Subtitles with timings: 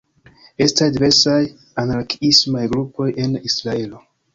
[0.65, 1.37] Estas diversaj
[1.85, 4.07] anarkiismaj grupoj en Israelo.